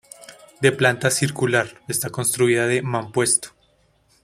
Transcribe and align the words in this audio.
De 0.61 0.71
planta 0.71 1.11
circular, 1.11 1.79
está 1.87 2.09
construida 2.09 2.65
de 2.65 2.81
mampuesto. 2.81 3.49